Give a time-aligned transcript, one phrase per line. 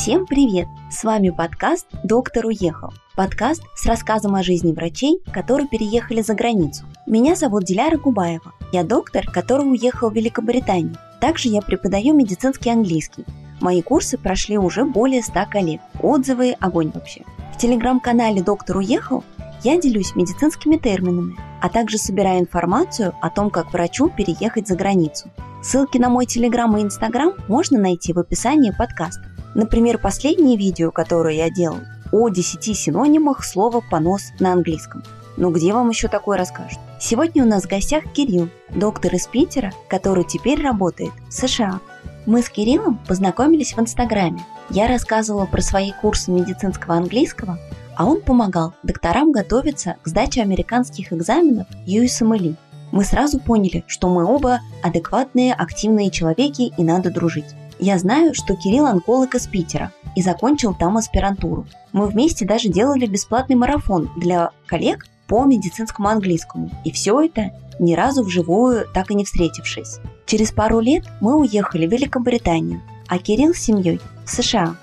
[0.00, 0.66] Всем привет!
[0.90, 2.90] С вами подкаст «Доктор уехал».
[3.16, 6.86] Подкаст с рассказом о жизни врачей, которые переехали за границу.
[7.06, 8.54] Меня зовут Диляра Губаева.
[8.72, 10.96] Я доктор, который уехал в Великобританию.
[11.20, 13.26] Также я преподаю медицинский английский.
[13.60, 15.82] Мои курсы прошли уже более 100 коллег.
[16.00, 17.24] Отзывы– огонь вообще.
[17.54, 19.22] В телеграм-канале «Доктор уехал»
[19.62, 25.28] я делюсь медицинскими терминами, а также собираю информацию о том, как врачу переехать за границу.
[25.62, 29.29] Ссылки на мой телеграм и инстаграм можно найти в описании подкаста.
[29.54, 31.78] Например, последнее видео, которое я делал,
[32.12, 35.02] о 10 синонимах слова «понос» на английском.
[35.36, 36.78] Ну где вам еще такое расскажут?
[37.00, 41.80] Сегодня у нас в гостях Кирилл, доктор из Питера, который теперь работает в США.
[42.26, 44.44] Мы с Кириллом познакомились в Инстаграме.
[44.68, 47.58] Я рассказывала про свои курсы медицинского английского,
[47.96, 52.56] а он помогал докторам готовиться к сдаче американских экзаменов USMLE.
[52.92, 57.54] Мы сразу поняли, что мы оба адекватные, активные человеки и надо дружить.
[57.82, 61.66] Я знаю, что Кирилл онколог из Питера и закончил там аспирантуру.
[61.94, 66.70] Мы вместе даже делали бесплатный марафон для коллег по медицинскому английскому.
[66.84, 69.98] И все это ни разу вживую так и не встретившись.
[70.26, 74.76] Через пару лет мы уехали в Великобританию, а Кирилл с семьей в США.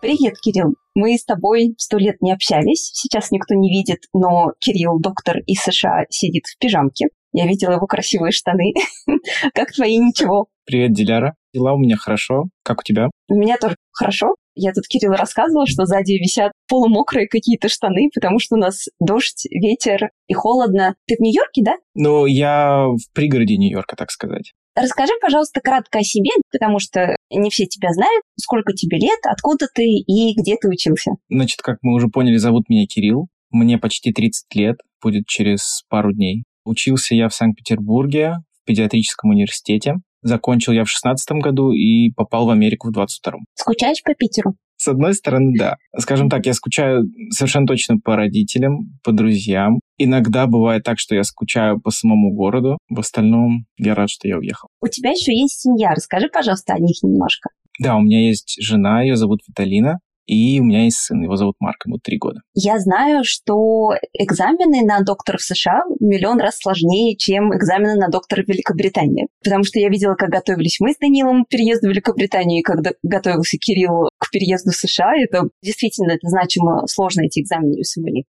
[0.00, 0.76] Привет, Кирилл.
[0.94, 5.60] Мы с тобой сто лет не общались, сейчас никто не видит, но Кирилл, доктор из
[5.62, 7.08] США, сидит в пижамке.
[7.34, 8.72] Я видела его красивые штаны.
[9.54, 10.46] Как твои ничего?
[10.66, 11.34] Привет, Диляра.
[11.52, 12.44] Дела у меня хорошо.
[12.62, 13.10] Как у тебя?
[13.28, 14.36] У меня тоже хорошо.
[14.54, 19.46] Я тут Кирилл рассказывала, что сзади висят полумокрые какие-то штаны, потому что у нас дождь,
[19.50, 20.94] ветер и холодно.
[21.08, 21.72] Ты в Нью-Йорке, да?
[21.96, 24.52] Ну, я в пригороде Нью-Йорка, так сказать.
[24.76, 28.22] Расскажи, пожалуйста, кратко о себе, потому что не все тебя знают.
[28.38, 31.10] Сколько тебе лет, откуда ты и где ты учился?
[31.28, 33.26] Значит, как мы уже поняли, зовут меня Кирилл.
[33.50, 36.44] Мне почти 30 лет, будет через пару дней.
[36.64, 39.96] Учился я в Санкт-Петербурге в педиатрическом университете.
[40.22, 43.44] Закончил я в шестнадцатом году и попал в Америку в двадцать втором.
[43.54, 44.54] Скучаешь по Питеру?
[44.76, 45.76] С одной стороны, да.
[45.98, 49.80] Скажем так, я скучаю совершенно точно по родителям, по друзьям.
[49.98, 52.78] Иногда бывает так, что я скучаю по самому городу.
[52.88, 54.68] В остальном я рад, что я уехал.
[54.80, 55.90] У тебя еще есть семья.
[55.90, 57.50] Расскажи, пожалуйста, о них немножко.
[57.78, 59.98] Да, у меня есть жена, ее зовут Виталина.
[60.26, 62.40] И у меня есть сын, его зовут Марк, ему три года.
[62.54, 68.42] Я знаю, что экзамены на доктора в США миллион раз сложнее, чем экзамены на доктора
[68.42, 69.28] в Великобритании.
[69.42, 72.92] Потому что я видела, как готовились мы с Данилом к переезду в Великобританию, и когда
[73.02, 75.12] готовился Кирилл к переезду в США.
[75.16, 78.24] Это действительно это значимо сложно, эти экзамены USMLE.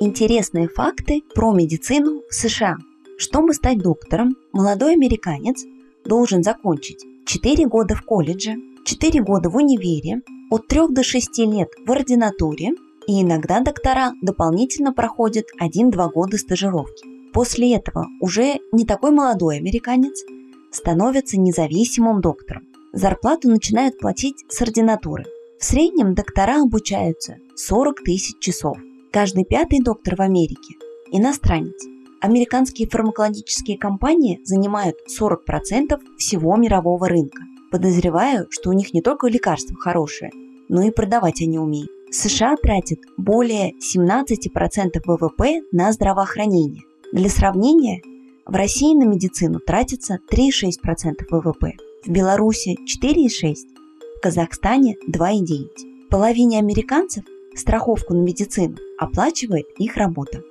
[0.00, 2.76] Интересные факты про медицину в США.
[3.18, 5.64] Чтобы стать доктором, молодой американец
[6.04, 11.68] должен закончить 4 года в колледже, 4 года в универе, от 3 до 6 лет
[11.86, 12.70] в ординатуре,
[13.06, 17.04] и иногда доктора дополнительно проходят 1-2 года стажировки.
[17.32, 20.22] После этого уже не такой молодой американец
[20.70, 22.64] становится независимым доктором.
[22.92, 25.24] Зарплату начинают платить с ординатуры.
[25.58, 28.76] В среднем доктора обучаются 40 тысяч часов.
[29.12, 30.74] Каждый пятый доктор в Америке–
[31.12, 31.80] иностранец.
[32.20, 37.42] Американские фармакологические компании занимают 40% всего мирового рынка.
[37.72, 40.30] Подозреваю, что у них не только лекарства хорошие,
[40.68, 41.90] но и продавать они умеют.
[42.10, 46.82] США тратят более 17% ВВП на здравоохранение.
[47.14, 48.02] Для сравнения,
[48.44, 51.72] в России на медицину тратится 3,6% ВВП,
[52.04, 53.54] в Беларуси 4,6%,
[54.18, 55.68] в Казахстане 2,9%.
[56.10, 57.24] Половине американцев
[57.54, 60.42] страховку на медицину оплачивает их работа.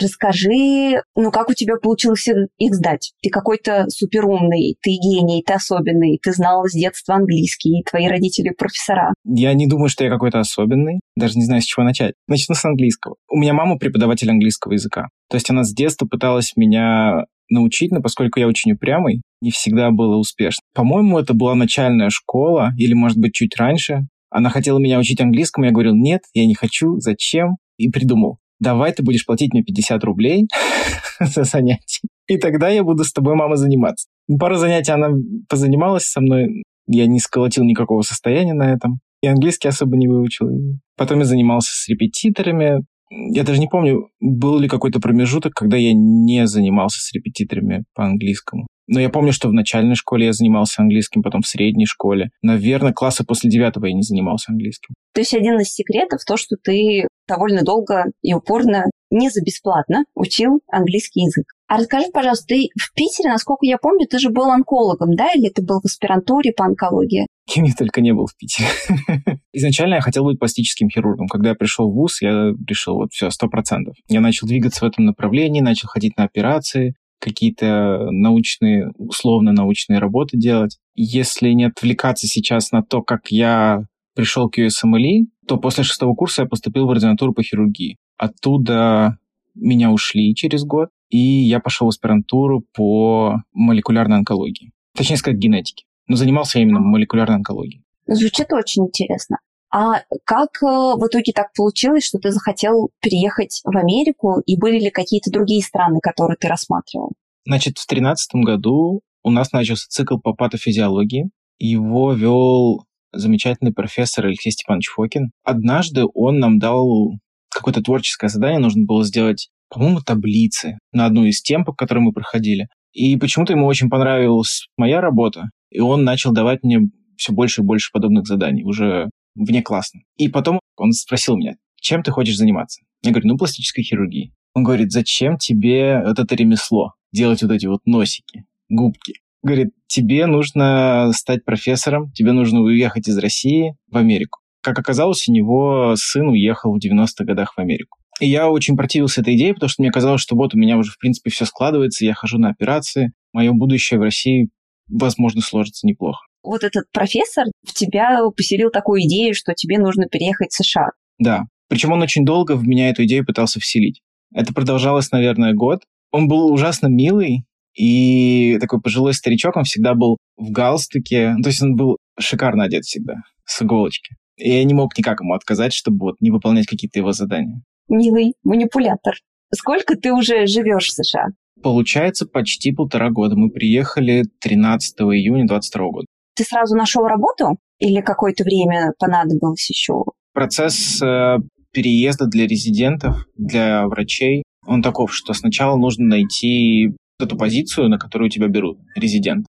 [0.00, 2.26] Расскажи, ну как у тебя получилось
[2.58, 3.12] их сдать?
[3.22, 9.12] Ты какой-то суперумный, ты гений, ты особенный, ты знал с детства английский, твои родители профессора.
[9.24, 12.14] Я не думаю, что я какой-то особенный, даже не знаю, с чего начать.
[12.28, 13.16] Начну с английского.
[13.28, 15.08] У меня мама преподаватель английского языка.
[15.28, 19.90] То есть она с детства пыталась меня научить, но поскольку я очень упрямый, не всегда
[19.90, 20.62] было успешно.
[20.74, 24.06] По-моему, это была начальная школа, или, может быть, чуть раньше.
[24.30, 27.56] Она хотела меня учить английскому, я говорил, нет, я не хочу, зачем?
[27.76, 30.46] И придумал давай ты будешь платить мне 50 рублей
[31.20, 34.06] за занятие, и тогда я буду с тобой, мама, заниматься.
[34.38, 35.08] Пару занятий она
[35.48, 40.48] позанималась со мной, я не сколотил никакого состояния на этом, и английский особо не выучил.
[40.96, 45.92] Потом я занимался с репетиторами, я даже не помню, был ли какой-то промежуток, когда я
[45.94, 48.66] не занимался с репетиторами по английскому.
[48.86, 52.30] Но я помню, что в начальной школе я занимался английским, потом в средней школе.
[52.42, 54.94] Наверное, класса после девятого я не занимался английским.
[55.14, 60.04] То есть один из секретов то, что ты довольно долго и упорно, не за бесплатно,
[60.14, 61.46] учил английский язык.
[61.68, 65.28] А расскажи, пожалуйста, ты в Питере, насколько я помню, ты же был онкологом, да?
[65.34, 67.26] Или ты был в аспирантуре по онкологии?
[67.52, 68.68] Кем я только не был в Питере.
[69.52, 71.26] Изначально я хотел быть пластическим хирургом.
[71.26, 73.96] Когда я пришел в ВУЗ, я решил, вот все, сто процентов.
[74.08, 80.78] Я начал двигаться в этом направлении, начал ходить на операции, какие-то научные, условно-научные работы делать.
[80.94, 86.42] Если не отвлекаться сейчас на то, как я пришел к USMLE, то после шестого курса
[86.42, 87.96] я поступил в ординатуру по хирургии.
[88.16, 89.18] Оттуда
[89.56, 94.70] меня ушли через год, и я пошел в аспирантуру по молекулярной онкологии.
[94.94, 95.84] Точнее сказать, генетике.
[96.10, 97.84] Но занимался именно молекулярной онкологией.
[98.08, 99.38] Звучит очень интересно.
[99.72, 104.80] А как э, в итоге так получилось, что ты захотел переехать в Америку, и были
[104.80, 107.12] ли какие-то другие страны, которые ты рассматривал?
[107.46, 111.30] Значит, в 2013 году у нас начался цикл по патофизиологии.
[111.60, 115.30] Его вел замечательный профессор Алексей Степанович Фокин.
[115.44, 117.12] Однажды он нам дал
[117.54, 122.12] какое-то творческое задание, нужно было сделать, по-моему, таблицы на одну из тем, по которой мы
[122.12, 122.66] проходили.
[122.92, 126.80] И почему-то ему очень понравилась моя работа, и он начал давать мне
[127.16, 130.00] все больше и больше подобных заданий, уже вне классно.
[130.16, 132.82] И потом он спросил меня, чем ты хочешь заниматься?
[133.02, 134.32] Я говорю, ну, пластической хирургией.
[134.54, 136.92] Он говорит, зачем тебе вот это ремесло?
[137.12, 139.14] Делать вот эти вот носики, губки.
[139.42, 144.40] Говорит, тебе нужно стать профессором, тебе нужно уехать из России в Америку.
[144.62, 147.98] Как оказалось, у него сын уехал в 90-х годах в Америку.
[148.20, 150.90] И я очень противился этой идее, потому что мне казалось, что вот у меня уже,
[150.90, 154.50] в принципе, все складывается, я хожу на операции, мое будущее в России,
[154.90, 160.50] возможно, сложится неплохо вот этот профессор в тебя поселил такую идею, что тебе нужно переехать
[160.50, 160.88] в США.
[161.18, 161.44] Да.
[161.68, 164.00] Причем он очень долго в меня эту идею пытался вселить.
[164.34, 165.82] Это продолжалось, наверное, год.
[166.10, 167.44] Он был ужасно милый,
[167.74, 171.36] и такой пожилой старичок, он всегда был в галстуке.
[171.42, 174.16] То есть он был шикарно одет всегда, с иголочки.
[174.36, 177.62] И я не мог никак ему отказать, чтобы вот не выполнять какие-то его задания.
[177.88, 179.14] Милый манипулятор.
[179.54, 181.28] Сколько ты уже живешь в США?
[181.62, 183.36] Получается, почти полтора года.
[183.36, 186.06] Мы приехали 13 июня 22 года.
[186.34, 190.04] Ты сразу нашел работу или какое-то время понадобилось еще?
[190.32, 191.36] Процесс э,
[191.72, 198.30] переезда для резидентов, для врачей, он таков, что сначала нужно найти эту позицию, на которую
[198.30, 199.46] тебя берут, резидент.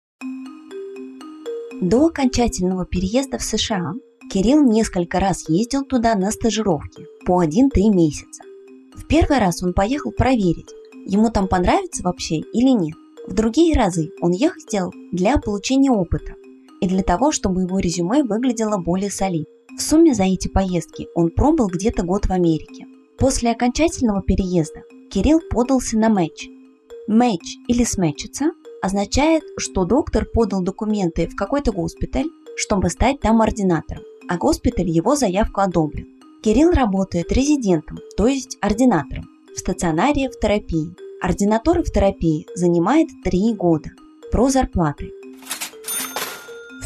[1.81, 3.93] До окончательного переезда в США
[4.33, 8.43] Кирилл несколько раз ездил туда на стажировки по 1-3 месяца.
[8.95, 10.71] В первый раз он поехал проверить,
[11.05, 12.97] ему там понравится вообще или нет.
[13.27, 16.35] В другие разы он ехал для получения опыта,
[16.81, 19.47] и для того, чтобы его резюме выглядело более солидно.
[19.77, 22.87] В сумме за эти поездки он пробыл где-то год в Америке.
[23.19, 26.49] После окончательного переезда Кирилл подался на матч.
[27.09, 28.53] Матч или смечиться
[28.83, 32.27] означает, что доктор подал документы в какой-то госпиталь,
[32.57, 36.07] чтобы стать там ординатором, а госпиталь его заявку одобрил.
[36.43, 39.25] Кирилл работает резидентом, то есть ординатором,
[39.55, 40.95] в стационаре в терапии.
[41.21, 43.91] Ординатура в терапии занимает 3 года.
[44.31, 45.11] Про зарплаты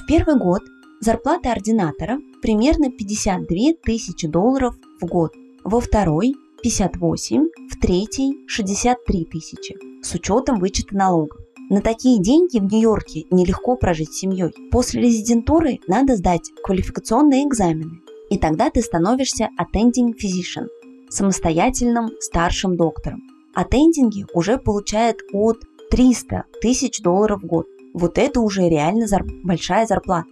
[0.09, 0.63] первый год
[1.01, 9.77] зарплата ординатора примерно 52 тысячи долларов в год, во второй– 58, в третий– 63 тысячи,
[10.03, 11.39] с учетом вычета налогов.
[11.69, 14.51] На такие деньги в Нью-Йорке нелегко прожить с семьей.
[14.73, 18.01] После резидентуры надо сдать квалификационные экзамены,
[18.31, 20.69] и тогда ты становишься attending physician,
[21.09, 23.23] самостоятельным старшим доктором.
[23.57, 25.59] Attending уже получает от
[25.91, 27.67] 300 тысяч долларов в год.
[27.95, 29.25] Вот это уже реально зар...
[29.43, 30.29] большая зарплата.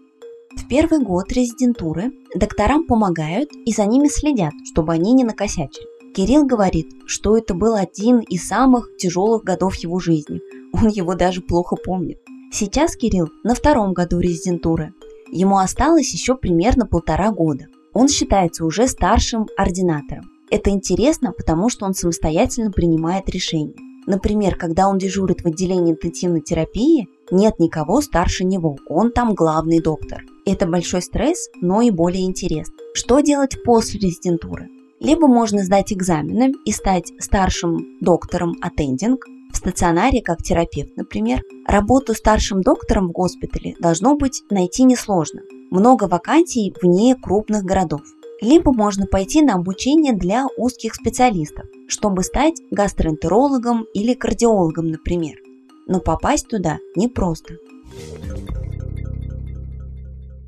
[0.56, 5.87] В первый год резидентуры докторам помогают и за ними следят, чтобы они не накосячили.
[6.14, 10.41] Кирилл говорит, что это был один из самых тяжелых годов его жизни.
[10.72, 12.19] Он его даже плохо помнит.
[12.51, 14.94] Сейчас Кирилл на втором году резидентуры.
[15.31, 17.67] Ему осталось еще примерно полтора года.
[17.93, 20.24] Он считается уже старшим ординатором.
[20.50, 23.74] Это интересно, потому что он самостоятельно принимает решения.
[24.06, 29.81] Например, когда он дежурит в отделении интенсивной терапии, нет никого старше него, он там главный
[29.81, 30.22] доктор.
[30.44, 32.74] Это большой стресс, но и более интересно.
[32.94, 34.69] Что делать после резидентуры?
[35.00, 39.17] Либо можно сдать экзамены и стать старшим доктором attending
[39.53, 41.43] в стационаре как терапевт, например.
[41.67, 45.43] Работу старшим доктором в госпитале должно быть найти несложно.
[45.70, 48.03] Много вакансий вне крупных городов.
[48.43, 55.36] Либо можно пойти на обучение для узких специалистов, чтобы стать гастроэнтерологом или кардиологом, например
[55.86, 57.55] но попасть туда непросто.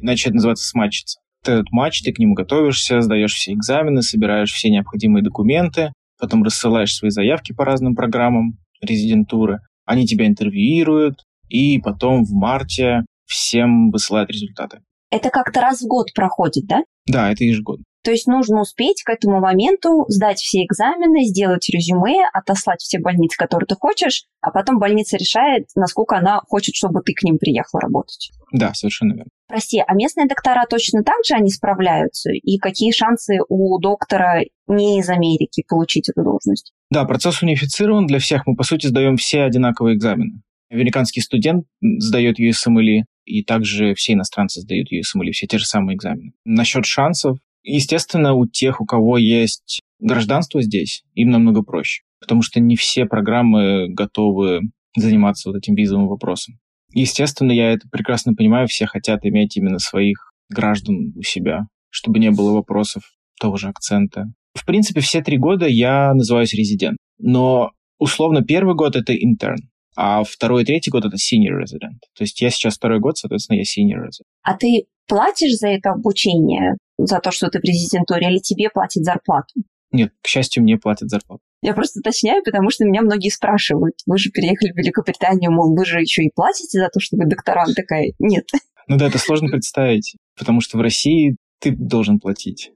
[0.01, 1.21] Иначе это называется смачиться.
[1.45, 6.95] Этот матч, ты к нему готовишься, сдаешь все экзамены, собираешь все необходимые документы, потом рассылаешь
[6.95, 14.31] свои заявки по разным программам резидентуры, они тебя интервьюируют, и потом в марте всем высылают
[14.31, 14.81] результаты.
[15.11, 16.83] Это как-то раз в год проходит, да?
[17.07, 17.85] Да, это ежегодно.
[18.05, 23.37] То есть нужно успеть к этому моменту сдать все экзамены, сделать резюме, отослать все больницы,
[23.37, 27.79] которые ты хочешь, а потом больница решает, насколько она хочет, чтобы ты к ним приехал
[27.81, 28.31] работать.
[28.53, 29.31] Да, совершенно верно.
[29.49, 32.31] Прости, а местные доктора точно так же они справляются?
[32.31, 36.73] И какие шансы у доктора не из Америки получить эту должность?
[36.91, 38.47] Да, процесс унифицирован для всех.
[38.47, 40.41] Мы, по сути, сдаем все одинаковые экзамены.
[40.71, 46.33] Американский студент сдает USMLE, и также все иностранцы сдают USMLE, все те же самые экзамены.
[46.45, 52.61] Насчет шансов, естественно, у тех, у кого есть гражданство здесь, им намного проще, потому что
[52.61, 54.61] не все программы готовы
[54.97, 56.59] заниматься вот этим визовым вопросом.
[56.93, 62.31] Естественно, я это прекрасно понимаю, все хотят иметь именно своих граждан у себя, чтобы не
[62.31, 63.03] было вопросов
[63.41, 64.27] того же акцента.
[64.55, 69.59] В принципе, все три года я называюсь резидент, но условно первый год это интерн,
[70.01, 71.99] а второй и третий год это senior resident.
[72.17, 74.27] То есть я сейчас второй год, соответственно, я senior resident.
[74.45, 79.03] А ты платишь за это обучение, за то, что ты в резидентуре, или тебе платят
[79.03, 79.55] зарплату?
[79.91, 81.43] Нет, к счастью, мне платят зарплату.
[81.63, 85.85] Я просто уточняю, потому что меня многие спрашивают, вы же переехали в Великобританию, мол, вы
[85.85, 87.75] же еще и платите за то, что вы докторант?
[87.75, 88.47] Такая, нет.
[88.87, 92.71] Ну да, это сложно представить, потому что в России ты должен платить.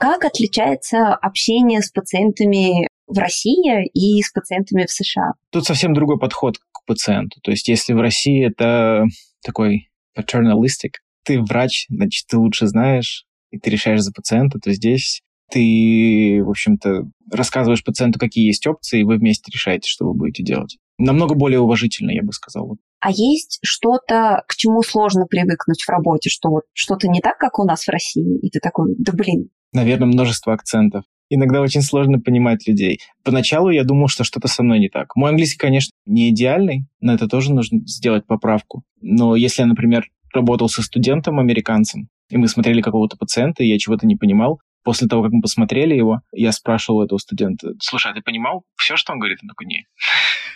[0.00, 5.32] Как отличается общение с пациентами в России и с пациентами в США?
[5.50, 7.40] Тут совсем другой подход к пациенту.
[7.42, 9.04] То есть если в России это
[9.44, 10.92] такой paternalistic,
[11.24, 16.50] ты врач, значит, ты лучше знаешь, и ты решаешь за пациента, то здесь ты, в
[16.50, 20.76] общем-то, рассказываешь пациенту, какие есть опции, и вы вместе решаете, что вы будете делать.
[20.98, 22.76] Намного более уважительно, я бы сказал.
[23.00, 27.58] А есть что-то, к чему сложно привыкнуть в работе, что вот что-то не так, как
[27.58, 29.50] у нас в России, и ты такой, да блин.
[29.72, 31.04] Наверное, множество акцентов.
[31.30, 33.00] Иногда очень сложно понимать людей.
[33.22, 35.14] Поначалу я думал, что что-то со мной не так.
[35.14, 38.82] Мой английский, конечно, не идеальный, но это тоже нужно сделать поправку.
[39.00, 43.78] Но если я, например, работал со студентом американцем, и мы смотрели какого-то пациента, и я
[43.78, 48.14] чего-то не понимал, После того, как мы посмотрели его, я спрашивал этого студента, слушай, а
[48.14, 49.38] ты понимал все, что он говорит?
[49.42, 49.86] Он такой, не.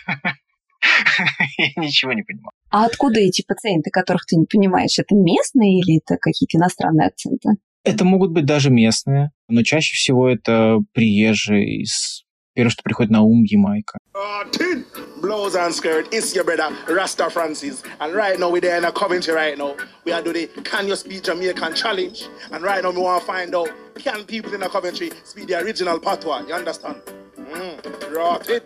[1.57, 2.51] Я ничего не понимал.
[2.69, 4.97] А откуда эти пациенты, которых ты не понимаешь?
[4.97, 7.49] Это местные или это какие-то иностранные акценты?
[7.83, 12.23] Это могут быть даже местные, но чаще всего это приезжие из...
[12.55, 13.97] Первое, что приходит на ум, Ямайка.
[15.23, 17.81] blouse and skirt is your brother Rasta Francis.
[18.01, 19.75] And right now we're there in a Coventry right now.
[20.05, 22.27] We are doing the Can You Speak Jamaican Challenge.
[22.51, 25.59] And right now we want to find out can people in a Coventry speak the
[25.63, 26.45] original patois.
[26.47, 26.97] You understand?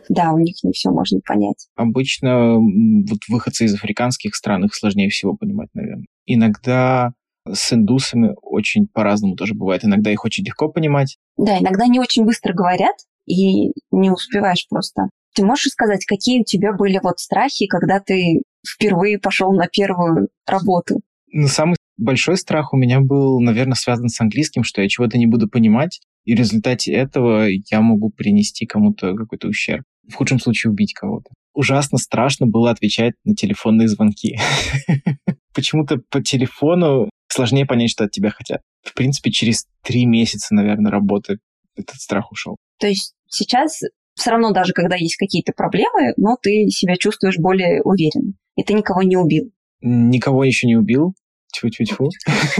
[0.09, 1.67] Да, у них не все можно понять.
[1.75, 6.07] Обычно вот выходцы из африканских стран их сложнее всего понимать, наверное.
[6.25, 7.13] Иногда
[7.53, 9.85] с индусами очень по-разному тоже бывает.
[9.85, 11.17] Иногда их очень легко понимать.
[11.37, 15.09] Да, иногда они очень быстро говорят, и не успеваешь просто.
[15.35, 20.29] Ты можешь сказать, какие у тебя были вот страхи, когда ты впервые пошел на первую
[20.47, 21.01] работу?
[21.31, 25.27] Ну, самый большой страх у меня был, наверное, связан с английским, что я чего-то не
[25.27, 29.83] буду понимать, и в результате этого я могу принести кому-то какой-то ущерб.
[30.09, 31.29] В худшем случае убить кого-то.
[31.53, 34.39] Ужасно страшно было отвечать на телефонные звонки.
[35.53, 38.61] Почему-то по телефону сложнее понять, что от тебя хотят.
[38.83, 41.37] В принципе, через три месяца, наверное, работы
[41.75, 42.57] этот страх ушел.
[42.79, 43.81] То есть сейчас
[44.15, 48.33] все равно даже когда есть какие-то проблемы, но ты себя чувствуешь более уверенно.
[48.55, 49.51] И ты никого не убил.
[49.81, 51.13] Никого еще не убил.
[51.57, 52.09] Тьфу-тьфу-тьфу.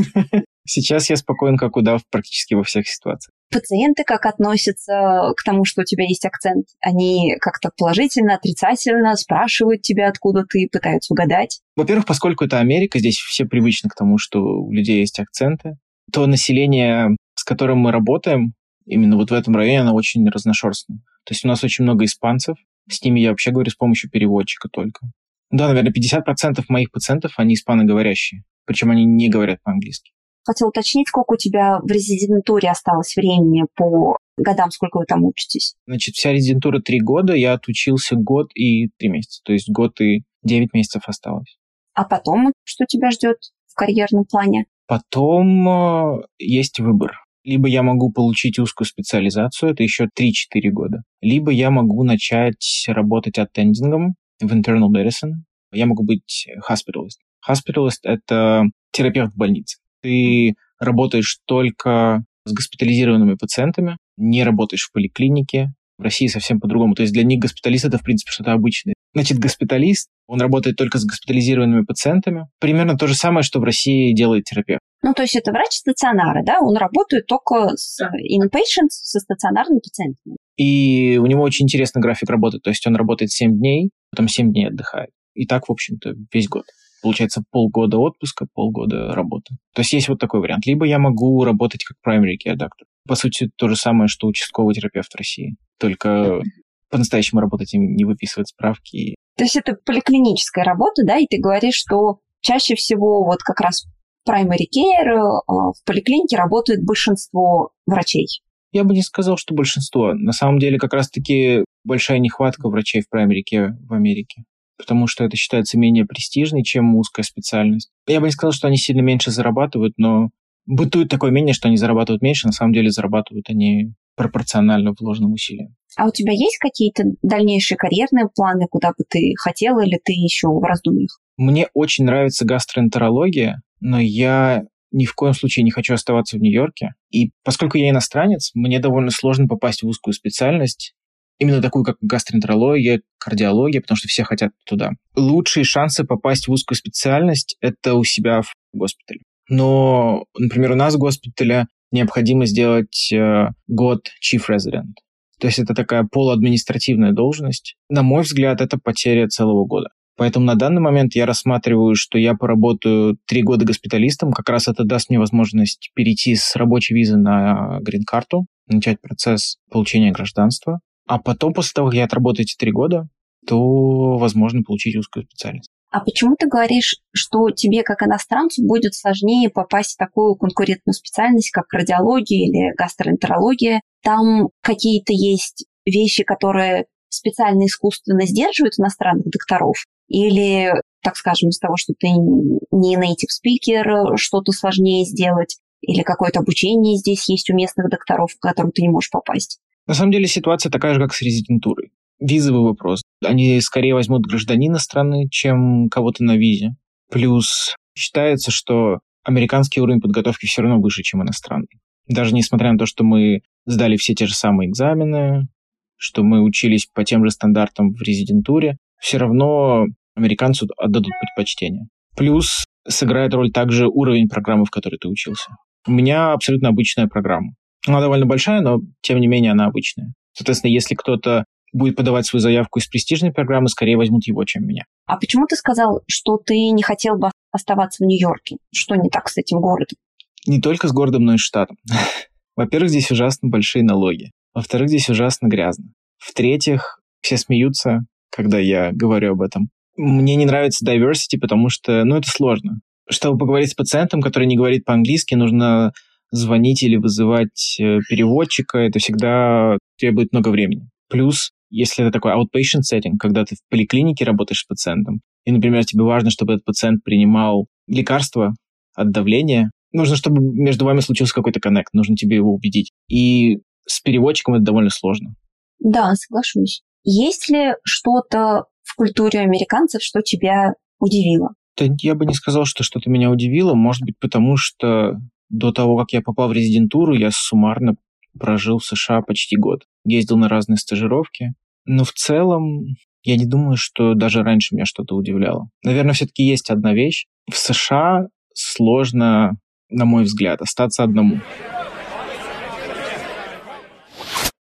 [0.65, 3.33] Сейчас я спокоен, как удав, практически во всех ситуациях.
[3.51, 6.65] Пациенты как относятся к тому, что у тебя есть акцент?
[6.81, 11.61] Они как-то положительно, отрицательно спрашивают тебя, откуда ты, пытаются угадать?
[11.77, 15.77] Во-первых, поскольку это Америка, здесь все привычны к тому, что у людей есть акценты,
[16.11, 18.53] то население, с которым мы работаем,
[18.85, 20.99] именно вот в этом районе, оно очень разношерстное.
[21.23, 22.57] То есть у нас очень много испанцев,
[22.89, 25.07] с ними я вообще говорю с помощью переводчика только.
[25.51, 30.11] Да, наверное, 50% моих пациентов, они испаноговорящие, причем они не говорят по-английски.
[30.45, 35.75] Хотел уточнить, сколько у тебя в резидентуре осталось времени по годам, сколько вы там учитесь?
[35.87, 40.23] Значит, вся резидентура три года, я отучился год и три месяца, то есть год и
[40.43, 41.57] девять месяцев осталось.
[41.93, 44.65] А потом что тебя ждет в карьерном плане?
[44.87, 47.11] Потом э, есть выбор.
[47.43, 51.03] Либо я могу получить узкую специализацию, это еще 3-4 года.
[51.21, 55.33] Либо я могу начать работать аттендингом в internal medicine.
[55.71, 57.19] Я могу быть hospitalist.
[57.47, 59.77] Hospitalist— это терапевт в больнице.
[60.01, 65.69] Ты работаешь только с госпитализированными пациентами, не работаешь в поликлинике.
[65.97, 66.93] В России совсем по-другому.
[66.93, 68.93] То есть для них госпиталист— это, в принципе, что-то обычное.
[69.15, 72.45] Значит, госпиталист, он работает только с госпитализированными пациентами.
[72.59, 74.81] Примерно то же самое, что в России делает терапевт.
[75.01, 76.59] Ну, то есть это врач стационара, да?
[76.61, 80.37] Он работает только с inpatients, со стационарными пациентами.
[80.55, 82.59] И у него очень интересный график работы.
[82.59, 85.09] То есть он работает 7 дней, потом 7 дней отдыхает.
[85.33, 86.65] И так, в общем-то, весь год.
[87.01, 89.55] Получается, полгода отпуска, полгода работы.
[89.73, 90.65] То есть есть вот такой вариант.
[90.65, 92.85] Либо я могу работать как primary care doctor.
[93.07, 95.55] По сути, то же самое, что участковый терапевт в России.
[95.79, 96.41] Только
[96.89, 99.15] по-настоящему работать им не выписывать справки.
[99.37, 103.85] То есть это поликлиническая работа, да, и ты говоришь, что чаще всего вот как раз
[104.27, 108.27] primary care э, в поликлинике работает большинство врачей.
[108.71, 110.13] Я бы не сказал, что большинство.
[110.13, 114.43] На самом деле, как раз-таки большая нехватка врачей в primary care в Америке
[114.77, 117.89] потому что это считается менее престижной, чем узкая специальность.
[118.07, 120.29] Я бы не сказал, что они сильно меньше зарабатывают, но
[120.65, 125.75] бытует такое мнение, что они зарабатывают меньше, на самом деле зарабатывают они пропорционально вложенным усилиям.
[125.95, 130.47] А у тебя есть какие-то дальнейшие карьерные планы, куда бы ты хотела, или ты еще
[130.47, 131.19] в раздумьях?
[131.37, 136.93] Мне очень нравится гастроэнтерология, но я ни в коем случае не хочу оставаться в Нью-Йорке.
[137.11, 140.93] И поскольку я иностранец, мне довольно сложно попасть в узкую специальность,
[141.39, 144.91] именно такую, как гастроэнтерология, кардиология, потому что все хотят туда.
[145.15, 149.21] Лучшие шансы попасть в узкую специальность– это у себя в госпитале.
[149.49, 154.93] Но, например, у нас в госпитале необходимо сделать э, год chief resident.
[155.39, 157.75] То есть это такая полуадминистративная должность.
[157.89, 159.89] На мой взгляд, это потеря целого года.
[160.17, 164.33] Поэтому на данный момент я рассматриваю, что я поработаю три года госпиталистом.
[164.33, 170.11] Как раз это даст мне возможность перейти с рабочей визы на грин-карту, начать процесс получения
[170.11, 170.79] гражданства.
[171.07, 173.07] А потом, после того, как я отработаю эти три года,
[173.47, 175.69] то возможно получить узкую специальность.
[175.89, 181.51] А почему ты говоришь, что тебе, как иностранцу, будет сложнее попасть в такую конкурентную специальность,
[181.51, 183.81] как кардиология или гастроэнтерология?
[184.03, 189.85] Там какие-то есть вещи, которые специально искусственно сдерживают иностранных докторов?
[190.09, 195.57] Или, так скажем, из того, что ты не native speaker, что-то сложнее сделать?
[195.81, 199.59] Или какое-то обучение здесь есть у местных докторов, в котором ты не можешь попасть?
[199.87, 201.91] На самом деле ситуация такая же, как с резидентурой.
[202.19, 203.03] Визовый вопрос.
[203.23, 206.75] Они скорее возьмут гражданина страны, чем кого-то на визе.
[207.09, 211.79] Плюс считается, что американский уровень подготовки все равно выше, чем иностранный.
[212.07, 215.47] Даже несмотря на то, что мы сдали все те же самые экзамены,
[215.95, 221.87] что мы учились по тем же стандартам в резидентуре, все равно американцу отдадут предпочтение.
[222.15, 225.51] Плюс сыграет роль также уровень программы, в которой ты учился.
[225.85, 227.53] У меня абсолютно обычная программа.
[227.87, 230.13] Она довольно большая, но тем не менее она обычная.
[230.33, 234.85] Соответственно, если кто-то будет подавать свою заявку из престижной программы, скорее возьмут его, чем меня.
[235.05, 238.57] А почему ты сказал, что ты не хотел бы оставаться в Нью-Йорке?
[238.73, 239.97] Что не так с этим городом?
[240.45, 241.77] Не только с городом, но и штатом.
[242.55, 244.31] Во-первых, здесь ужасно большие налоги.
[244.53, 245.91] Во-вторых, здесь ужасно грязно.
[246.17, 247.99] В-третьих, все смеются,
[248.31, 249.69] когда я говорю об этом.
[249.97, 252.79] Мне не нравится diversity, потому что, ну, это сложно.
[253.09, 255.91] Чтобы поговорить с пациентом, который не говорит по-английски, нужно
[256.31, 260.89] звонить или вызывать э, переводчика, это всегда требует много времени.
[261.09, 265.85] Плюс, если это такой outpatient setting, когда ты в поликлинике работаешь с пациентом, и, например,
[265.85, 268.53] тебе важно, чтобы этот пациент принимал лекарства
[268.95, 272.91] от давления, нужно, чтобы между вами случился какой-то коннект, нужно тебе его убедить.
[273.09, 275.35] И с переводчиком это довольно сложно.
[275.79, 276.81] Да, соглашусь.
[277.03, 281.51] Есть ли что-то в культуре американцев, что тебя удивило?
[281.77, 283.73] Да, я бы не сказал, что что-то меня удивило.
[283.73, 285.13] Может быть, потому что
[285.49, 287.95] до того, как я попал в резидентуру, я суммарно
[288.37, 289.83] прожил в США почти год.
[290.05, 291.53] Ездил на разные стажировки.
[291.85, 292.85] Но в целом
[293.23, 295.69] я не думаю, что даже раньше меня что-то удивляло.
[295.83, 297.25] Наверное, все-таки есть одна вещь.
[297.49, 299.57] В США сложно,
[299.89, 301.39] на мой взгляд, остаться одному.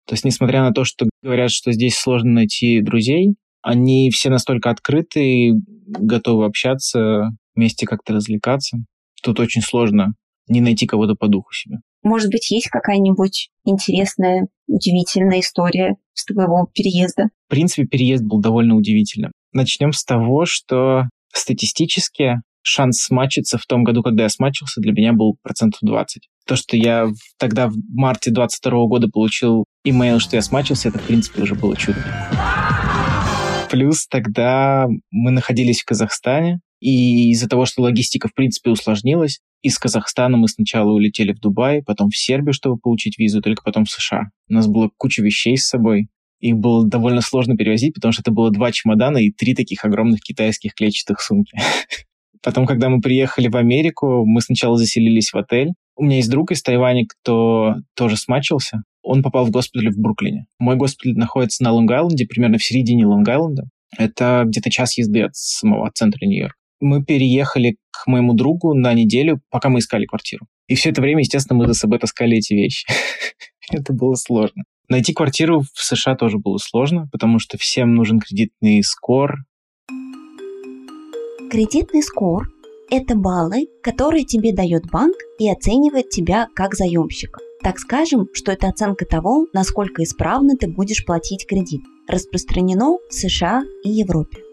[0.06, 4.70] То есть, несмотря на то, что говорят, что здесь сложно найти друзей, они все настолько
[4.70, 5.52] открыты,
[5.86, 8.78] готовы общаться, вместе как-то развлекаться.
[9.22, 10.14] Тут очень сложно
[10.48, 11.78] не найти кого-то по духу себе.
[12.02, 17.28] Может быть, есть какая-нибудь интересная, удивительная история с твоего переезда?
[17.46, 19.32] В принципе, переезд был довольно удивительным.
[19.52, 25.12] Начнем с того, что статистически шанс смачиться в том году, когда я смачился, для меня
[25.12, 26.28] был процентов 20.
[26.46, 27.08] То, что я
[27.38, 31.76] тогда в марте 22 года получил имейл, что я смачился, это, в принципе, уже было
[31.76, 31.98] чудо.
[33.70, 39.78] Плюс тогда мы находились в Казахстане, и из-за того, что логистика, в принципе, усложнилась, из
[39.78, 43.90] Казахстана мы сначала улетели в Дубай, потом в Сербию, чтобы получить визу, только потом в
[43.90, 44.30] США.
[44.48, 46.08] У нас было куча вещей с собой.
[46.40, 50.20] Их было довольно сложно перевозить, потому что это было два чемодана и три таких огромных
[50.20, 51.58] китайских клетчатых сумки.
[52.42, 55.72] Потом, когда мы приехали в Америку, мы сначала заселились в отель.
[55.96, 58.82] У меня есть друг из Тайваня, кто тоже смачился.
[59.02, 60.46] Он попал в госпиталь в Бруклине.
[60.60, 63.64] Мой госпиталь находится на Лонг-Айленде, примерно в середине Лонг-Айленда.
[63.96, 69.40] Это где-то час езды от самого центра Нью-Йорка мы переехали к моему другу на неделю,
[69.50, 70.46] пока мы искали квартиру.
[70.66, 72.86] И все это время, естественно, мы за собой таскали эти вещи.
[73.70, 74.64] это было сложно.
[74.88, 79.36] Найти квартиру в США тоже было сложно, потому что всем нужен кредитный скор.
[81.50, 82.48] Кредитный скор–
[82.90, 87.40] это баллы, которые тебе дает банк и оценивает тебя как заемщика.
[87.62, 91.82] Так скажем, что это оценка того, насколько исправно ты будешь платить кредит.
[92.06, 94.47] Распространено в США и Европе.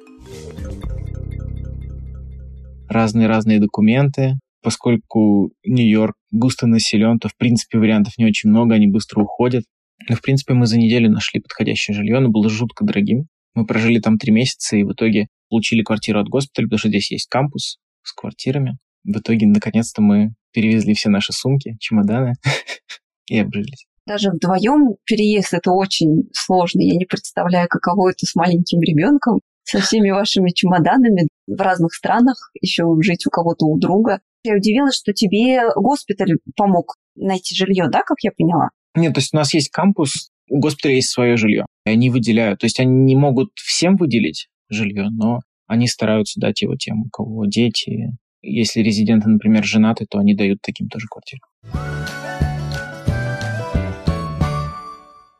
[2.95, 4.35] Разные-разные документы.
[4.63, 9.65] Поскольку Нью-Йорк густо населен, то, в принципе, вариантов не очень много, они быстро уходят.
[10.07, 13.27] Но, в принципе, мы за неделю нашли подходящее жилье, оно было жутко дорогим.
[13.53, 17.11] Мы прожили там три месяца и в итоге получили квартиру от госпиталя, потому что здесь
[17.11, 18.77] есть кампус с квартирами.
[19.03, 22.35] В итоге, наконец-то, мы перевезли все наши сумки, чемоданы
[23.29, 23.87] и обжились.
[24.07, 26.79] Даже вдвоем переезд это очень сложно.
[26.79, 32.51] Я не представляю, каково это с маленьким ребенком, со всеми вашими чемоданами в разных странах,
[32.61, 34.21] еще жить у кого-то у друга.
[34.43, 38.69] Я удивилась, что тебе госпиталь помог найти жилье, да, как я поняла?
[38.95, 41.65] Нет, то есть у нас есть кампус, у госпиталя есть свое жилье.
[41.85, 42.59] И они выделяют.
[42.59, 47.09] То есть они не могут всем выделить жилье, но они стараются дать его тем, у
[47.09, 48.11] кого дети.
[48.41, 51.41] Если резиденты, например, женаты, то они дают таким тоже квартиру.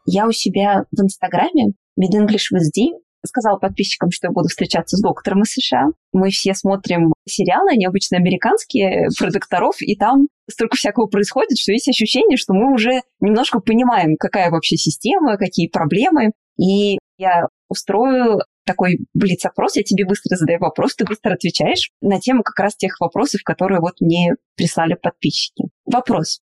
[0.07, 2.91] Я у себя в Инстаграме Mid English with D
[3.25, 5.87] сказала подписчикам, что я буду встречаться с доктором из США.
[6.13, 11.71] Мы все смотрим сериалы, они обычно американские, про докторов, и там столько всякого происходит, что
[11.71, 16.31] есть ощущение, что мы уже немножко понимаем, какая вообще система, какие проблемы.
[16.57, 22.43] И я устрою такой блиц-опрос, я тебе быстро задаю вопрос, ты быстро отвечаешь на тему
[22.43, 25.65] как раз тех вопросов, которые вот мне прислали подписчики.
[25.85, 26.39] Вопрос.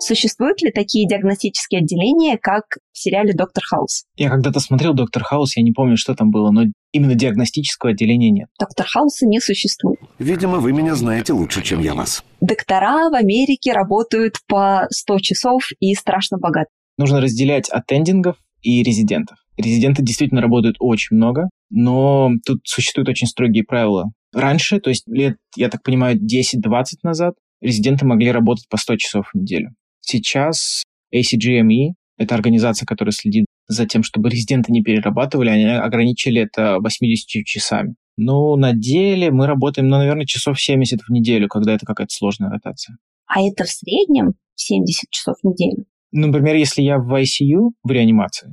[0.00, 4.04] Существуют ли такие диагностические отделения, как в сериале «Доктор Хаус»?
[4.16, 8.30] Я когда-то смотрел «Доктор Хаус», я не помню, что там было, но именно диагностического отделения
[8.30, 8.48] нет.
[8.58, 9.98] «Доктор Хауса» не существует.
[10.18, 12.22] Видимо, вы меня знаете лучше, чем я вас.
[12.40, 16.70] Доктора в Америке работают по 100 часов и страшно богаты.
[16.98, 19.38] Нужно разделять аттендингов и резидентов.
[19.56, 24.10] Резиденты действительно работают очень много, но тут существуют очень строгие правила.
[24.32, 29.30] Раньше, то есть лет, я так понимаю, 10-20 назад, резиденты могли работать по 100 часов
[29.32, 29.70] в неделю.
[30.06, 36.78] Сейчас ACGME, это организация, которая следит за тем, чтобы резиденты не перерабатывали, они ограничили это
[36.80, 37.94] 80 часами.
[38.16, 42.50] Ну, на деле мы работаем, ну, наверное, часов 70 в неделю, когда это какая-то сложная
[42.50, 42.96] ротация.
[43.26, 45.86] А это в среднем 70 часов в неделю?
[46.12, 48.50] Например, если я в ICU, в реанимации,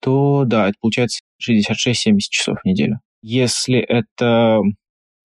[0.00, 3.00] то да, это получается 66-70 часов в неделю.
[3.22, 4.60] Если это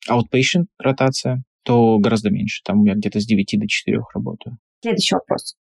[0.09, 2.61] outpatient ротация, то гораздо меньше.
[2.65, 4.57] Там я где-то с 9 до 4 работаю.
[4.81, 5.55] Следующий вопрос.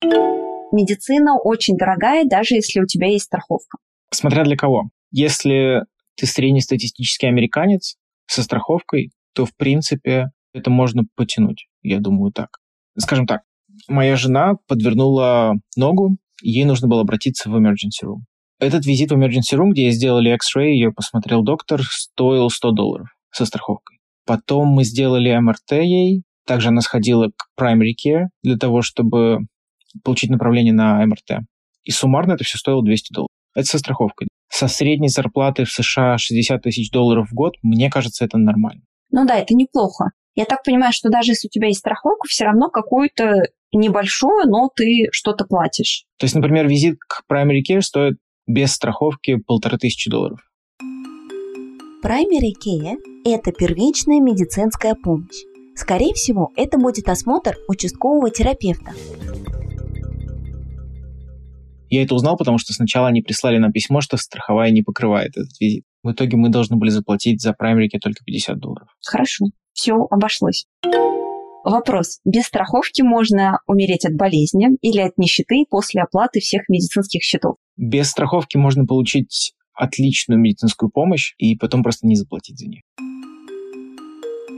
[0.72, 3.78] Медицина очень дорогая, даже если у тебя есть страховка.
[4.12, 4.90] Смотря для кого.
[5.10, 5.82] Если
[6.16, 11.66] ты среднестатистический американец со страховкой, то, в принципе, это можно потянуть.
[11.82, 12.48] Я думаю так.
[12.98, 13.42] Скажем так,
[13.88, 18.20] моя жена подвернула ногу, ей нужно было обратиться в emergency room.
[18.58, 23.44] Этот визит в emergency room, где сделали X-ray, ее посмотрел доктор, стоил 100 долларов со
[23.44, 23.98] страховкой.
[24.26, 29.40] Потом мы сделали МРТ ей, также она сходила к primary care для того, чтобы
[30.04, 31.44] получить направление на МРТ.
[31.84, 33.28] И суммарно это все стоило 200 долларов.
[33.54, 34.28] Это со страховкой.
[34.48, 38.82] Со средней зарплаты в США 60 тысяч долларов в год, мне кажется, это нормально.
[39.10, 40.10] Ну да, это неплохо.
[40.34, 44.68] Я так понимаю, что даже если у тебя есть страховка, все равно какую-то небольшую, но
[44.74, 46.04] ты что-то платишь.
[46.18, 50.40] То есть, например, визит к primary care стоит без страховки полторы тысячи долларов.
[52.02, 55.49] Primary care– это первичная медицинская помощь.
[55.80, 58.92] Скорее всего, это будет осмотр участкового терапевта.
[61.88, 65.58] Я это узнал, потому что сначала они прислали нам письмо, что страховая не покрывает этот
[65.58, 65.84] визит.
[66.02, 68.88] В итоге мы должны были заплатить за праймерики только 50 долларов.
[69.06, 70.66] Хорошо, все обошлось.
[71.64, 72.20] Вопрос.
[72.26, 77.56] Без страховки можно умереть от болезни или от нищеты после оплаты всех медицинских счетов?
[77.78, 82.82] Без страховки можно получить отличную медицинскую помощь и потом просто не заплатить за нее.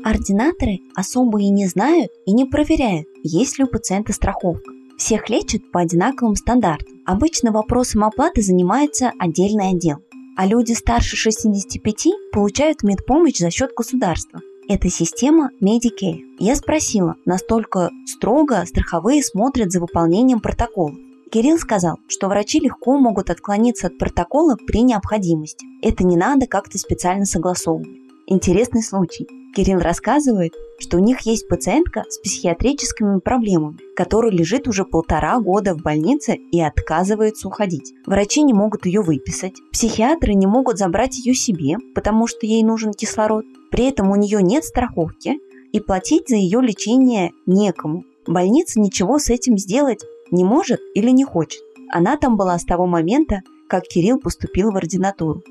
[0.04, 4.72] Ординаторы особо и не знают и не проверяют, есть ли у пациента страховка.
[4.98, 7.00] Всех лечат по одинаковым стандартам.
[7.06, 9.98] Обычно вопросом оплаты занимается отдельный отдел.
[10.36, 14.40] А люди старше 65 получают медпомощь за счет государства.
[14.68, 16.20] Это система Medicare.
[16.38, 20.96] Я спросила, настолько строго страховые смотрят за выполнением протоколов.
[21.30, 25.66] Кирилл сказал, что врачи легко могут отклониться от протокола при необходимости.
[25.82, 27.88] Это не надо как-то специально согласовывать.
[28.26, 29.26] Интересный случай.
[29.54, 35.74] Кирилл рассказывает, что у них есть пациентка с психиатрическими проблемами, которая лежит уже полтора года
[35.74, 37.92] в больнице и отказывается уходить.
[38.06, 42.92] Врачи не могут ее выписать, психиатры не могут забрать ее себе, потому что ей нужен
[42.92, 43.44] кислород.
[43.70, 45.38] При этом у нее нет страховки,
[45.72, 48.04] и платить за ее лечение некому.
[48.26, 51.62] Больница ничего с этим сделать не может или не хочет.
[51.90, 55.42] Она там была с того момента, как Кирилл поступил в ординатуру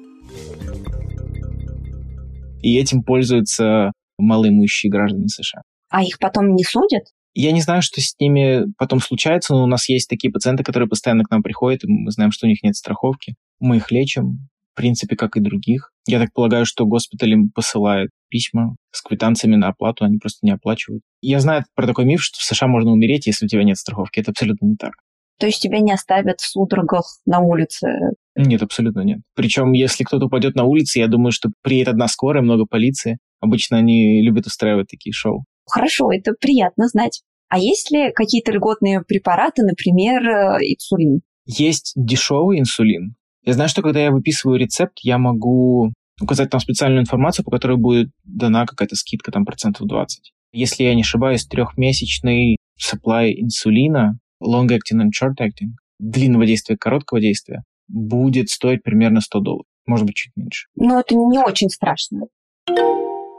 [2.62, 5.62] и этим пользуются малоимущие граждане США.
[5.90, 7.04] А их потом не судят?
[7.34, 10.90] Я не знаю, что с ними потом случается, но у нас есть такие пациенты, которые
[10.90, 13.36] постоянно к нам приходят, и мы знаем, что у них нет страховки.
[13.60, 15.92] Мы их лечим, в принципе, как и других.
[16.08, 20.52] Я так полагаю, что госпиталь им посылает письма с квитанциями на оплату, они просто не
[20.52, 21.04] оплачивают.
[21.22, 24.20] Я знаю про такой миф, что в США можно умереть, если у тебя нет страховки.
[24.20, 24.94] Это абсолютно не так.
[25.40, 27.88] То есть тебя не оставят в судорогах на улице?
[28.36, 29.20] Нет, абсолютно нет.
[29.36, 33.18] Причем, если кто-то упадет на улице, я думаю, что приедет одна скорая, много полиции.
[33.40, 35.44] Обычно они любят устраивать такие шоу.
[35.70, 37.22] Хорошо, это приятно знать.
[37.50, 41.22] А есть ли какие-то льготные препараты, например, э, инсулин?
[41.46, 43.16] Есть дешевый инсулин.
[43.44, 45.92] Я знаю, что когда я выписываю рецепт, я могу
[46.22, 50.32] указать там специальную информацию, по которой будет дана какая-то скидка там процентов 20.
[50.54, 58.50] Если я не ошибаюсь, трехмесячный supply инсулина, long-acting and short-acting, длинного действия, короткого действия, будет
[58.50, 59.66] стоить примерно 100 долларов.
[59.86, 60.68] Может быть, чуть меньше.
[60.76, 62.28] Но это не очень страшно.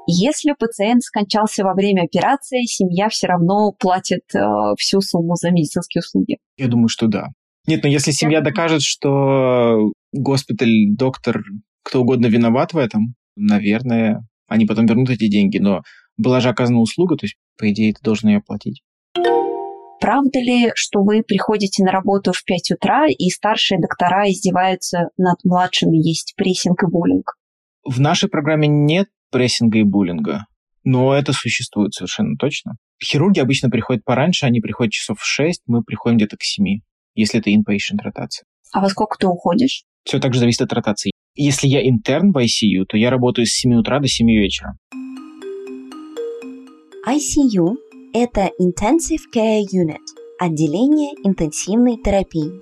[0.07, 4.41] Если пациент скончался во время операции, семья все равно платит э,
[4.77, 6.39] всю сумму за медицинские услуги.
[6.57, 7.29] Я думаю, что да.
[7.69, 11.43] Нет, но если семья докажет, что госпиталь, доктор,
[11.85, 15.59] кто угодно виноват в этом, наверное, они потом вернут эти деньги.
[15.59, 15.83] Но
[16.17, 18.83] была же оказана услуга, то есть, по идее, ты должен ее оплатить.
[20.03, 25.37] Правда ли, что вы приходите на работу в 5 утра, и старшие доктора издеваются над
[25.45, 27.37] младшими, есть прессинг и буллинг?
[27.85, 30.47] В нашей программе нет прессинга и буллинга.
[30.83, 32.79] Но это существует совершенно точно.
[33.01, 36.81] Хирурги обычно приходят пораньше, они приходят часов в 6, мы приходим где-то к 7,
[37.15, 38.45] если это inpatient ротация.
[38.73, 39.85] А во сколько ты уходишь?
[40.03, 41.13] Все также зависит от ротации.
[41.37, 44.77] Если я интерн в ICU, то я работаю с 7 утра до 7 вечера.
[47.07, 47.77] ICU–
[48.15, 50.05] это Intensive Care Unit–
[50.39, 52.53] отделение интенсивной терапии.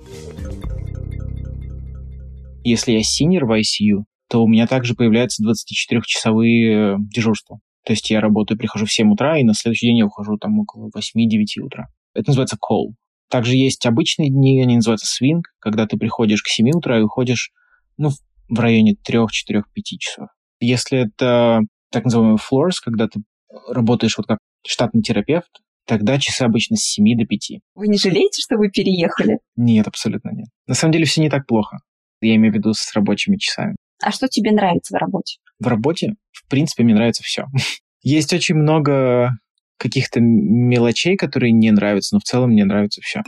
[2.63, 7.59] Если я синер в ICU, то у меня также появляются 24-часовые э, дежурства.
[7.85, 10.61] То есть я работаю, прихожу в 7 утра, и на следующий день я ухожу там
[10.61, 11.89] около 8-9 утра.
[12.15, 12.93] Это называется call.
[13.29, 17.51] Также есть обычные дни, они называются swing, когда ты приходишь к 7 утра и уходишь
[17.97, 18.11] ну,
[18.49, 19.63] в районе 3-4-5
[19.99, 20.29] часов.
[20.61, 21.61] Если это
[21.91, 23.21] так называемый floors, когда ты
[23.69, 27.51] работаешь вот как штатный терапевт, тогда часы обычно с 7 до 5.
[27.75, 29.39] Вы не жалеете, что вы переехали?
[29.57, 30.49] Нет, абсолютно нет.
[30.67, 31.79] На самом деле все не так плохо.
[32.21, 33.77] Я имею в виду с рабочими часами.
[34.03, 35.39] А что тебе нравится в работе?
[35.59, 37.47] В работе, в принципе, мне нравится все.
[38.03, 39.33] Есть очень много
[39.79, 43.23] каких-то мелочей, которые не нравятся, но в целом мне нравится все.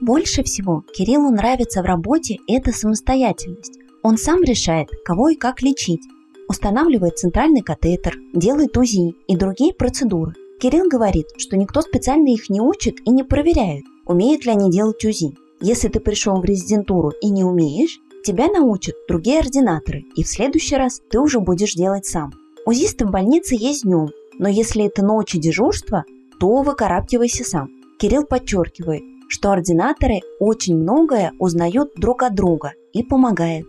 [0.00, 3.78] Больше всего Кириллу нравится в работе это самостоятельность.
[4.02, 6.02] Он сам решает, кого и как лечить.
[6.48, 10.34] Устанавливает центральный катетер, делает УЗИ и другие процедуры.
[10.60, 15.04] Кирилл говорит, что никто специально их не учит и не проверяет, умеют ли они делать
[15.04, 15.36] УЗИ.
[15.60, 20.76] Если ты пришел в резидентуру и не умеешь, Тебя научат другие ординаторы, и в следующий
[20.76, 22.32] раз ты уже будешь делать сам.
[22.66, 26.04] УЗИсты в больнице есть днем, но если это ночь и дежурство,
[26.38, 27.70] то выкарабкивайся сам.
[27.98, 33.66] Кирилл подчеркивает, что ординаторы очень многое узнают друг от друга и помогают.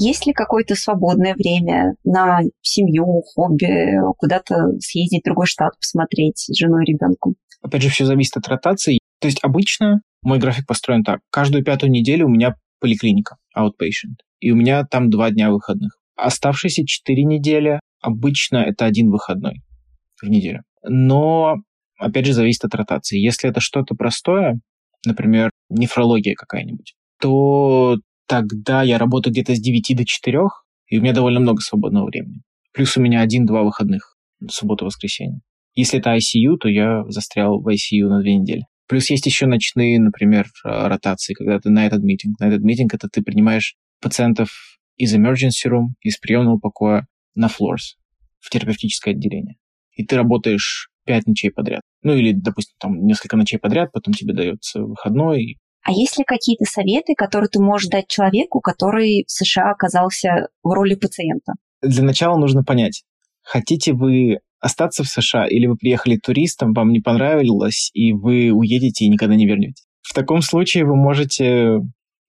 [0.00, 6.56] Есть ли какое-то свободное время на семью, хобби, куда-то съездить в другой штат, посмотреть с
[6.56, 7.34] женой и ребенком?
[7.62, 8.98] Опять же, все зависит от ротации.
[9.20, 11.20] То есть обычно мой график построен так.
[11.30, 14.24] Каждую пятую неделю у меня поликлиника, outpatient.
[14.40, 15.98] И у меня там два дня выходных.
[16.16, 19.62] Оставшиеся четыре недели обычно это один выходной
[20.22, 20.62] в неделю.
[20.82, 21.56] Но,
[21.98, 23.18] опять же, зависит от ротации.
[23.18, 24.60] Если это что-то простое,
[25.04, 27.98] например, нефрология какая-нибудь, то
[28.30, 30.38] тогда я работаю где-то с 9 до 4,
[30.86, 32.42] и у меня довольно много свободного времени.
[32.72, 34.16] Плюс у меня один-два выходных,
[34.48, 35.40] суббота-воскресенье.
[35.74, 38.66] Если это ICU, то я застрял в ICU на две недели.
[38.86, 42.38] Плюс есть еще ночные, например, э, ротации, когда ты на этот митинг.
[42.38, 47.96] На этот митинг это ты принимаешь пациентов из emergency room, из приемного покоя на floors,
[48.38, 49.56] в терапевтическое отделение.
[49.92, 51.82] И ты работаешь пять ночей подряд.
[52.04, 55.58] Ну или, допустим, там несколько ночей подряд, потом тебе дается выходной.
[55.82, 60.70] А есть ли какие-то советы, которые ты можешь дать человеку, который в США оказался в
[60.72, 61.54] роли пациента?
[61.82, 63.02] Для начала нужно понять,
[63.42, 69.06] хотите вы остаться в США, или вы приехали туристом, вам не понравилось, и вы уедете
[69.06, 69.86] и никогда не вернетесь.
[70.02, 71.78] В таком случае вы можете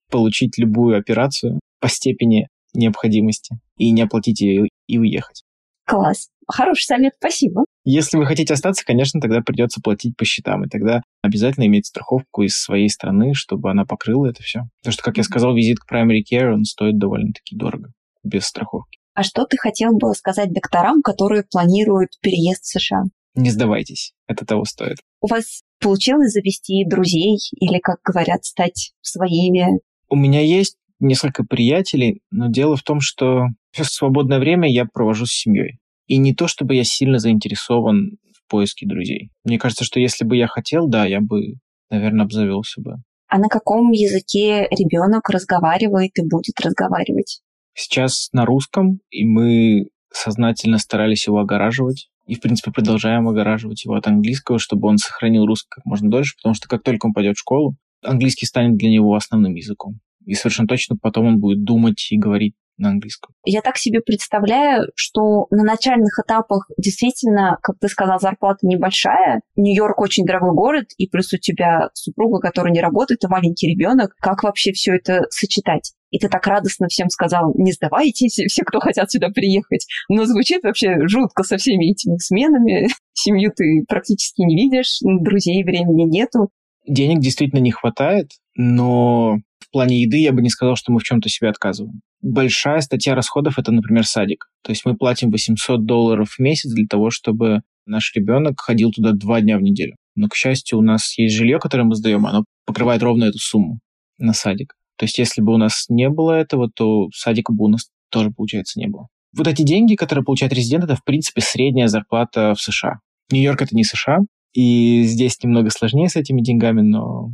[0.09, 5.43] получить любую операцию по степени необходимости и не оплатить ее и уехать.
[5.91, 6.29] Класс.
[6.47, 7.65] Хороший совет, спасибо.
[7.83, 12.43] Если вы хотите остаться, конечно, тогда придется платить по счетам, и тогда обязательно иметь страховку
[12.43, 14.61] из своей страны, чтобы она покрыла это все.
[14.79, 17.91] Потому что, как я сказал, визит к Primary Care, он стоит довольно-таки дорого,
[18.23, 18.99] без страховки.
[19.15, 23.03] А что ты хотел бы сказать докторам, которые планируют переезд в США?
[23.35, 24.99] Не сдавайтесь, это того стоит.
[25.19, 29.81] У вас получилось завести друзей или, как говорят, стать своими?
[30.07, 35.25] У меня есть несколько приятелей, но дело в том, что все свободное время я провожу
[35.25, 35.80] с семьей.
[36.11, 39.29] И не то, чтобы я сильно заинтересован в поиске друзей.
[39.45, 41.53] Мне кажется, что если бы я хотел, да, я бы,
[41.89, 42.95] наверное, обзавелся бы.
[43.29, 47.39] А на каком языке ребенок разговаривает и будет разговаривать?
[47.73, 52.09] Сейчас на русском, и мы сознательно старались его огораживать.
[52.27, 56.35] И, в принципе, продолжаем огораживать его от английского, чтобы он сохранил русский как можно дольше,
[56.35, 60.01] потому что как только он пойдет в школу, английский станет для него основным языком.
[60.25, 63.33] И совершенно точно потом он будет думать и говорить на английском.
[63.45, 69.41] Я так себе представляю, что на начальных этапах действительно, как ты сказал, зарплата небольшая.
[69.55, 74.15] Нью-Йорк очень дорогой город, и плюс у тебя супруга, которая не работает, и маленький ребенок.
[74.19, 75.93] Как вообще все это сочетать?
[76.09, 79.87] И ты так радостно всем сказал, не сдавайтесь, все, кто хотят сюда приехать.
[80.09, 82.89] Но звучит вообще жутко со всеми этими сменами.
[83.13, 86.49] Семью ты практически не видишь, друзей времени нету.
[86.87, 91.03] Денег действительно не хватает, но в плане еды я бы не сказал, что мы в
[91.03, 92.01] чем-то себе отказываем.
[92.21, 94.49] Большая статья расходов– это, например, садик.
[94.63, 99.11] То есть мы платим 800 долларов в месяц для того, чтобы наш ребенок ходил туда
[99.11, 99.95] два дня в неделю.
[100.15, 103.79] Но, к счастью, у нас есть жилье, которое мы сдаем, оно покрывает ровно эту сумму
[104.17, 104.75] на садик.
[104.97, 108.29] То есть если бы у нас не было этого, то садика бы у нас тоже,
[108.29, 109.07] получается, не было.
[109.35, 112.99] Вот эти деньги, которые получает резидент, это, в принципе, средняя зарплата в США.
[113.31, 114.19] Нью-Йорк— это не США,
[114.53, 117.31] и здесь немного сложнее с этими деньгами, но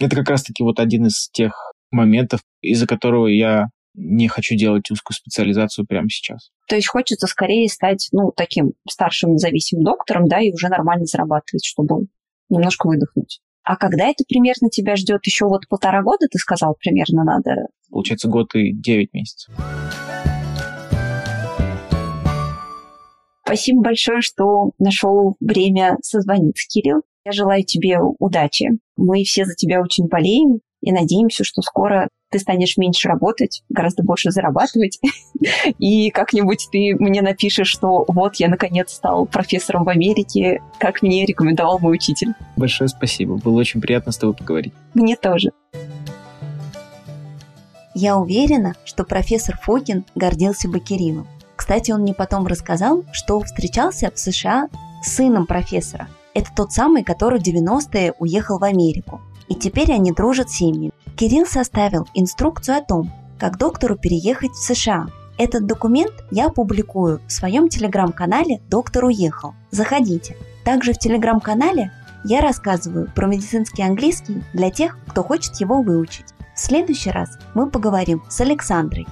[0.00, 5.16] это как раз-таки вот один из тех моментов, из-за которого я не хочу делать узкую
[5.16, 6.50] специализацию прямо сейчас.
[6.68, 11.64] То есть хочется скорее стать, ну, таким старшим независимым доктором, да, и уже нормально зарабатывать,
[11.64, 12.06] чтобы
[12.48, 13.40] немножко выдохнуть.
[13.62, 15.24] А когда это примерно тебя ждет?
[15.26, 17.66] Еще вот полтора года, ты сказал, примерно надо?
[17.90, 19.54] Получается, год и девять месяцев.
[23.44, 27.02] Спасибо большое, что нашел время созвониться, Кирилл.
[27.24, 28.78] Я желаю тебе удачи.
[28.96, 34.02] Мы все за тебя очень болеем и надеемся, что скоро ты станешь меньше работать, гораздо
[34.02, 35.00] больше зарабатывать,
[35.78, 41.26] и как-нибудь ты мне напишешь, что вот я наконец стал профессором в Америке, как мне
[41.26, 42.34] рекомендовал мой учитель.
[42.56, 44.72] Большое спасибо, было очень приятно с тобой поговорить.
[44.94, 45.50] Мне тоже.
[47.94, 51.26] Я уверена, что профессор Фокин гордился бы Кириллом.
[51.56, 54.68] Кстати, он мне потом рассказал, что встречался в США
[55.02, 56.08] с сыном профессора.
[56.32, 59.20] Это тот самый, который в 90-е уехал в Америку.
[59.50, 60.92] И теперь они дружат семьями.
[61.16, 65.08] Кирилл составил инструкцию о том, как доктору переехать в США.
[65.38, 69.54] Этот документ я публикую в своем телеграм-канале «Доктор уехал».
[69.70, 70.36] Заходите.
[70.64, 71.90] Также в телеграм-канале
[72.24, 76.26] я рассказываю про медицинский английский для тех, кто хочет его выучить.
[76.54, 79.08] В следующий раз мы поговорим с Александрой.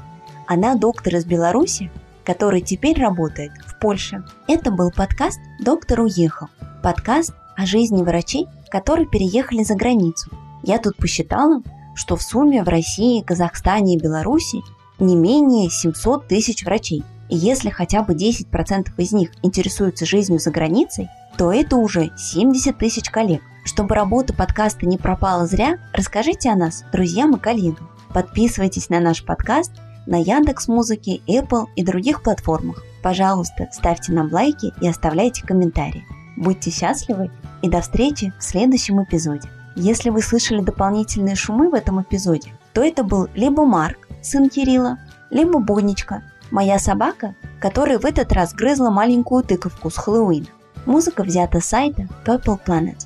[0.46, 1.90] Она доктор из Беларуси,
[2.24, 4.22] который теперь работает в Польше.
[4.46, 6.48] Это был подкаст «Доктор уехал».
[6.82, 10.30] Подкаст о жизни врачей, которые переехали за границу.
[10.62, 11.60] Я тут посчитала,
[11.94, 14.62] что в сумме в России, Казахстане и Беларуси
[15.00, 17.02] не менее 700 тысяч врачей.
[17.28, 22.78] И если хотя бы 10% из них интересуются жизнью за границей, то это уже 70
[22.78, 23.42] тысяч коллег.
[23.64, 27.90] Чтобы работа подкаста не пропала зря, расскажите о нас друзьям и коллегам.
[28.14, 29.72] Подписывайтесь на наш подкаст
[30.06, 32.82] на Яндекс Музыке, Apple и других платформах.
[33.02, 36.04] Пожалуйста, ставьте нам лайки и оставляйте комментарии.
[36.38, 39.48] Будьте счастливы и до встречи в следующем эпизоде.
[39.74, 44.98] Если вы слышали дополнительные шумы в этом эпизоде, то это был либо Марк, сын Кирилла,
[45.30, 46.22] либо Бонечка,
[46.52, 50.46] моя собака, которая в этот раз грызла маленькую тыковку с Хэллоуина.
[50.86, 52.98] Музыка взята с сайта Purple Planet.